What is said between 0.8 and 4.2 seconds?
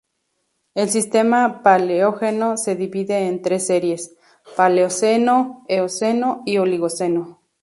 sistema Paleógeno se divide en tres series: